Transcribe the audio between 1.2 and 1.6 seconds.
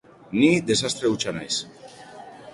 naiz.